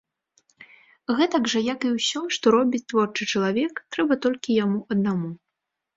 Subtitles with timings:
[1.19, 5.29] Гэтак жа, як і ўсё, што робіць творчы чалавек, трэба толькі яму аднаму.